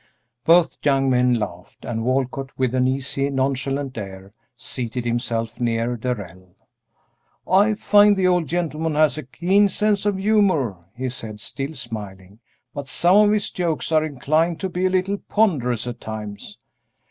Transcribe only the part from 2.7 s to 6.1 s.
an easy, nonchalant air, seated himself near